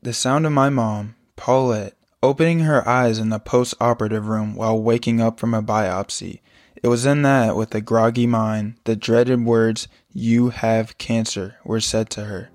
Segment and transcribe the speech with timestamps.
[0.00, 4.80] The sound of my mom, Paulette, opening her eyes in the post operative room while
[4.80, 6.40] waking up from a biopsy.
[6.82, 11.80] It was in that, with a groggy mind, the dreaded words, You have cancer, were
[11.80, 12.50] said to her.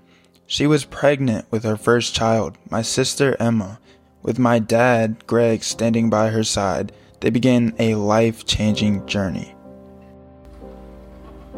[0.46, 3.78] She was pregnant with her first child, my sister Emma.
[4.22, 9.53] With my dad, Greg, standing by her side, they began a life changing journey.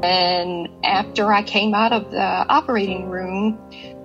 [0.06, 3.58] And after I came out of the operating room,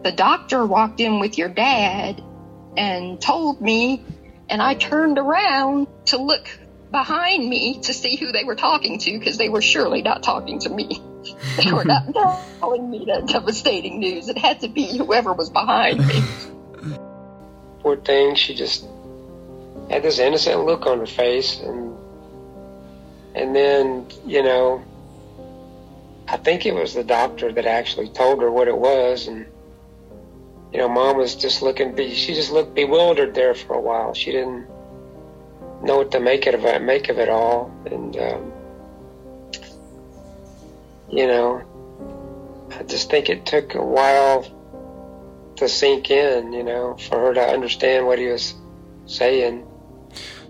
[0.04, 2.24] the doctor walked in with your dad
[2.76, 4.04] and told me,
[4.50, 6.48] and I turned around to look
[6.90, 10.60] behind me to see who they were talking to because they were surely not talking
[10.62, 11.02] to me.
[11.64, 12.12] They were not
[12.60, 14.28] telling me that devastating news.
[14.28, 16.24] It had to be whoever was behind me.
[17.82, 18.88] Poor thing, she just
[19.90, 21.96] had this innocent look on her face, and
[23.36, 24.84] and then you know,
[26.32, 29.46] I think it was the doctor that actually told her what it was, and
[30.72, 34.14] you know, mom was just looking, she just looked bewildered there for a while.
[34.14, 34.66] She didn't
[35.84, 38.54] know what to make of it, make of it all, and um,
[41.10, 41.62] you know,
[42.80, 44.46] I just think it took a while
[45.58, 48.56] to sink in, you know, for her to understand what he was
[49.06, 49.68] saying.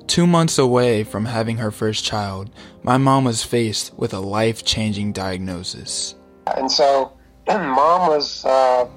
[0.08, 2.50] Two months away from having her first child,
[2.84, 6.16] my mom was faced with a life changing diagnosis.
[6.58, 7.14] And so,
[7.48, 8.46] mom was.
[8.46, 8.88] Uh,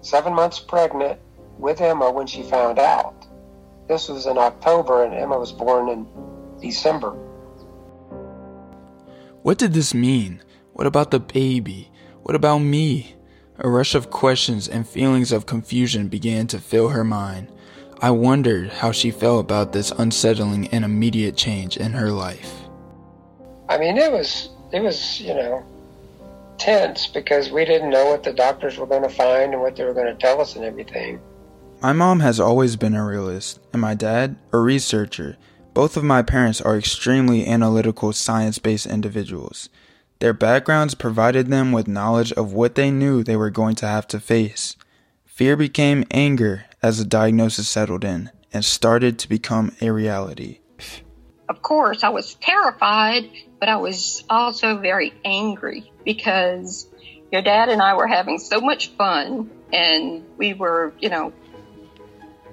[0.00, 1.20] seven months pregnant
[1.58, 3.26] with Emma when she found out.
[3.88, 6.06] This was in October, and Emma was born in
[6.60, 7.10] December.
[9.42, 10.42] What did this mean?
[10.74, 11.90] What about the baby?
[12.22, 13.16] What about me?
[13.58, 17.50] A rush of questions and feelings of confusion began to fill her mind.
[18.00, 22.54] I wondered how she felt about this unsettling and immediate change in her life.
[23.68, 25.64] I mean, it was, it was, you know,
[26.58, 29.82] tense because we didn't know what the doctors were going to find and what they
[29.82, 31.20] were going to tell us and everything.
[31.82, 35.36] My mom has always been a realist, and my dad, a researcher.
[35.74, 39.70] Both of my parents are extremely analytical, science based individuals.
[40.20, 44.06] Their backgrounds provided them with knowledge of what they knew they were going to have
[44.08, 44.76] to face.
[45.24, 50.60] Fear became anger as the diagnosis settled in and started to become a reality.
[51.48, 56.86] Of course, I was terrified, but I was also very angry because
[57.32, 61.32] your dad and I were having so much fun and we were, you know,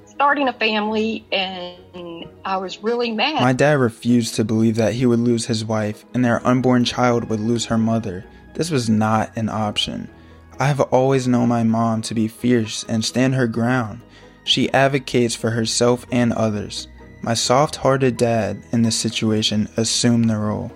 [0.05, 3.41] starting a family and I was really mad.
[3.41, 7.29] My dad refused to believe that he would lose his wife and their unborn child
[7.29, 8.25] would lose her mother.
[8.53, 10.09] This was not an option.
[10.57, 14.01] I have always known my mom to be fierce and stand her ground.
[14.45, 16.87] She advocates for herself and others.
[17.21, 20.71] My soft hearted dad in this situation assumed the role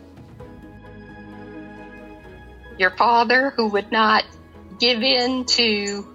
[2.79, 4.23] your father who would not
[4.79, 6.07] give in to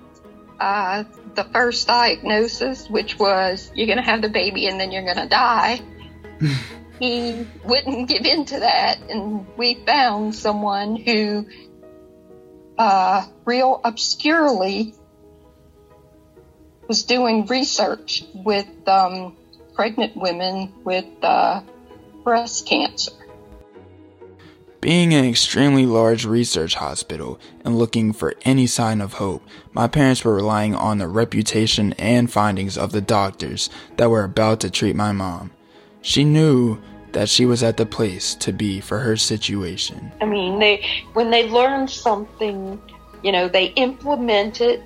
[0.59, 1.05] uh,
[1.35, 5.19] the first diagnosis, which was you're going to have the baby and then you're going
[5.19, 5.81] to die.
[6.99, 11.47] he wouldn't give in to that, and we found someone who,
[12.79, 14.95] uh, real obscurely,
[16.89, 19.37] was doing research with um,
[19.75, 21.63] pregnant women with uh,
[22.23, 23.13] breast cancer.
[24.81, 30.23] Being an extremely large research hospital and looking for any sign of hope, my parents
[30.23, 34.95] were relying on the reputation and findings of the doctors that were about to treat
[34.95, 35.53] my mom.
[36.03, 36.79] She knew
[37.13, 40.13] that she was at the place to be for her situation.
[40.21, 40.85] I mean, they
[41.15, 42.79] when they learn something,
[43.23, 44.83] you know, they implement it,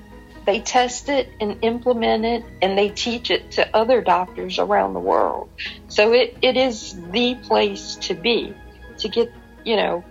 [0.48, 5.00] they test it and implement it, and they teach it to other doctors around the
[5.00, 5.48] world.
[5.88, 8.54] So it, it is the place to be
[8.98, 9.30] to get
[9.68, 10.02] you know,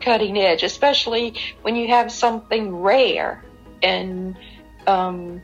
[0.00, 3.44] cutting edge, especially when you have something rare
[3.80, 4.36] and,
[4.88, 5.40] um,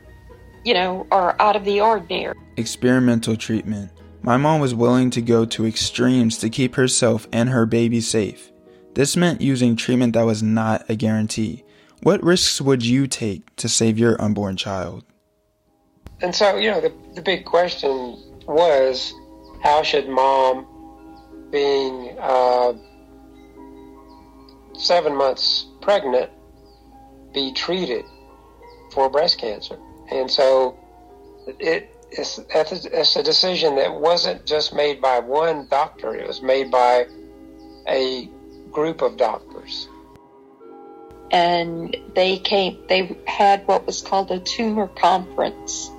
[0.65, 2.35] you know, are out of the ordinary.
[2.57, 3.91] Experimental treatment.
[4.21, 8.51] My mom was willing to go to extremes to keep herself and her baby safe.
[8.93, 11.63] This meant using treatment that was not a guarantee.
[12.03, 15.03] What risks would you take to save your unborn child?
[16.21, 18.17] And so, you know, the, the big question
[18.47, 19.13] was
[19.61, 20.65] how should mom,
[21.51, 22.73] being uh,
[24.73, 26.31] seven months pregnant
[27.33, 28.05] be treated
[28.91, 29.77] for breast cancer.
[30.11, 30.77] And so
[31.59, 36.71] it, it's, it's a decision that wasn't just made by one doctor, it was made
[36.71, 37.05] by
[37.87, 38.27] a
[38.71, 39.87] group of doctors.
[41.31, 45.89] And they came, they had what was called a tumor conference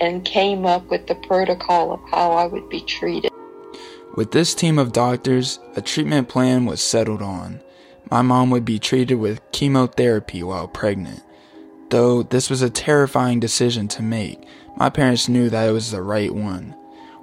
[0.00, 3.30] and came up with the protocol of how I would be treated.
[4.16, 7.60] With this team of doctors, a treatment plan was settled on.
[8.10, 11.22] my mom would be treated with chemotherapy while pregnant.
[11.90, 14.42] Though this was a terrifying decision to make,
[14.76, 16.74] my parents knew that it was the right one.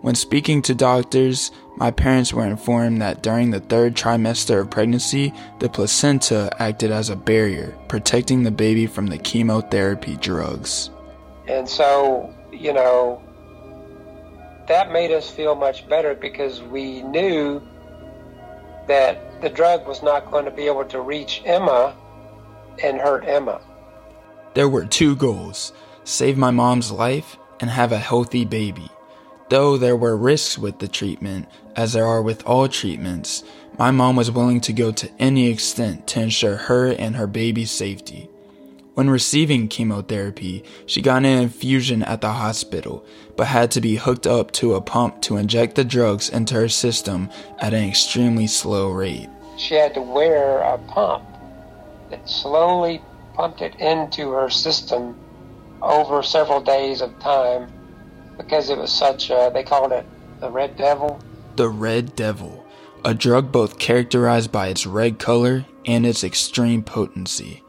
[0.01, 5.33] When speaking to doctors, my parents were informed that during the third trimester of pregnancy,
[5.59, 10.91] the placenta acted as a barrier, protecting the baby from the chemotherapy drugs.
[11.47, 13.21] And so, you know,
[14.67, 17.61] that made us feel much better because we knew
[18.87, 21.95] that the drug was not going to be able to reach Emma
[22.83, 23.61] and hurt Emma.
[24.53, 25.73] There were two goals
[26.03, 28.89] save my mom's life and have a healthy baby.
[29.49, 33.43] Though there were risks with the treatment, as there are with all treatments,
[33.79, 37.71] my mom was willing to go to any extent to ensure her and her baby's
[37.71, 38.29] safety.
[38.95, 43.05] When receiving chemotherapy, she got an infusion at the hospital,
[43.37, 46.67] but had to be hooked up to a pump to inject the drugs into her
[46.67, 47.29] system
[47.59, 49.29] at an extremely slow rate.
[49.55, 51.23] She had to wear a pump
[52.09, 53.01] that slowly
[53.33, 55.17] pumped it into her system
[55.81, 57.71] over several days of time
[58.37, 60.05] because it was such a, they called it
[60.39, 61.19] the red devil.
[61.55, 62.65] The red devil,
[63.03, 67.63] a drug both characterized by its red color and its extreme potency.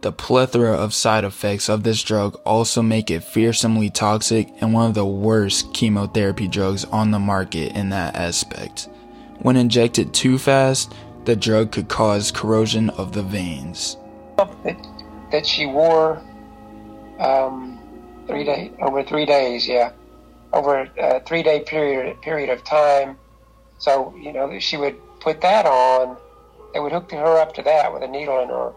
[0.00, 4.86] The plethora of side effects of this drug also make it fearsomely toxic and one
[4.86, 8.88] of the worst chemotherapy drugs on the market in that aspect.
[9.38, 10.92] When injected too fast,
[11.24, 13.96] the drug could cause corrosion of the veins.
[14.36, 14.76] That,
[15.32, 16.22] that she wore
[17.18, 17.80] um,
[18.26, 19.92] three day over three days, yeah,
[20.54, 23.18] over a three day period period of time.
[23.78, 26.16] So you know she would put that on.
[26.72, 28.72] They would hook her up to that with a needle in her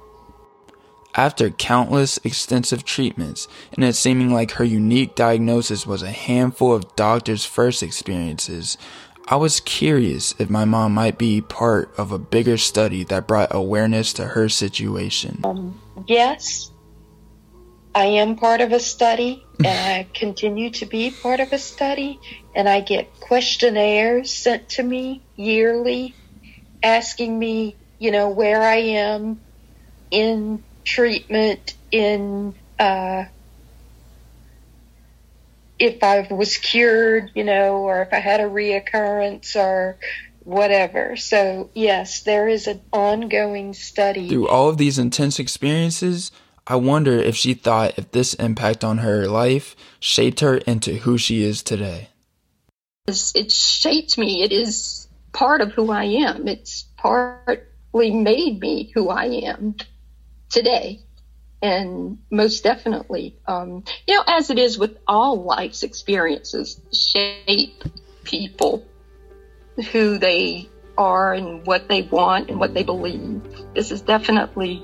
[1.17, 6.95] after countless extensive treatments, and it seeming like her unique diagnosis was a handful of
[6.95, 8.77] doctors' first experiences,
[9.27, 13.53] I was curious if my mom might be part of a bigger study that brought
[13.53, 15.41] awareness to her situation.
[15.43, 16.71] Um, yes,
[17.93, 22.19] I am part of a study, and I continue to be part of a study,
[22.55, 26.15] and I get questionnaires sent to me yearly
[26.83, 29.41] asking me, you know, where I am
[30.11, 33.25] in treatment in uh,
[35.79, 39.99] if I was cured, you know, or if I had a reoccurrence or
[40.39, 41.15] whatever.
[41.17, 44.29] So, yes, there is an ongoing study.
[44.29, 46.31] Through all of these intense experiences,
[46.69, 51.17] I wonder if she thought if this impact on her life shaped her into who
[51.17, 52.09] she is today.
[53.07, 54.43] It shaped me.
[54.43, 56.47] It is part of who I am.
[56.49, 59.75] It's partly made me who I am
[60.49, 60.99] today.
[61.61, 67.81] And most definitely, um, you know, as it is with all life's experiences, shape
[68.25, 68.85] people
[69.91, 73.41] who they are and what they want and what they believe.
[73.73, 74.83] This is definitely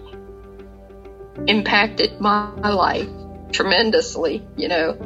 [1.48, 3.10] impacted my life
[3.52, 4.98] tremendously, you know.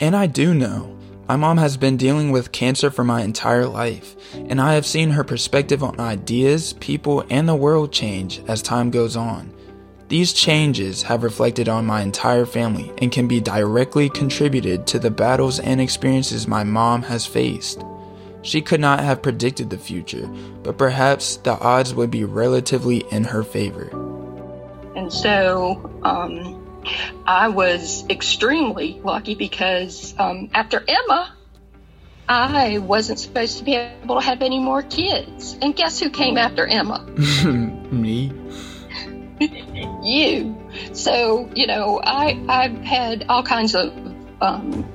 [0.00, 0.96] And I do know
[1.28, 5.10] my mom has been dealing with cancer for my entire life, and I have seen
[5.10, 9.54] her perspective on ideas, people, and the world change as time goes on.
[10.08, 15.12] These changes have reflected on my entire family and can be directly contributed to the
[15.12, 17.84] battles and experiences my mom has faced.
[18.42, 20.26] She could not have predicted the future,
[20.64, 24.09] but perhaps the odds would be relatively in her favor.
[24.96, 26.60] And so, um,
[27.26, 31.34] I was extremely lucky because um, after Emma,
[32.28, 35.56] I wasn't supposed to be able to have any more kids.
[35.60, 37.04] And guess who came after Emma?
[37.90, 38.32] Me.
[40.02, 40.56] you.
[40.92, 43.92] So, you know, I, I've had all kinds of
[44.40, 44.88] um,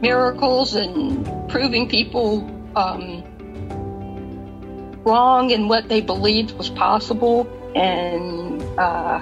[0.00, 3.24] miracles and proving people um,
[5.08, 7.48] wrong in what they believed was possible.
[7.74, 9.20] And, uh,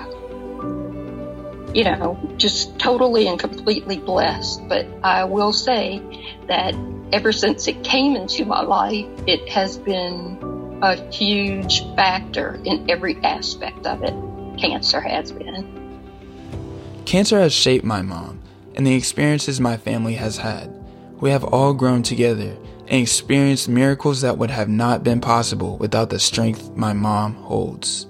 [1.73, 4.69] you know, just totally and completely blessed.
[4.69, 6.03] But I will say
[6.49, 6.75] that
[7.13, 13.17] ever since it came into my life, it has been a huge factor in every
[13.23, 14.15] aspect of it.
[14.59, 16.01] Cancer has been.
[17.05, 18.41] Cancer has shaped my mom
[18.75, 20.73] and the experiences my family has had.
[21.21, 22.57] We have all grown together
[22.89, 28.07] and experienced miracles that would have not been possible without the strength my mom holds.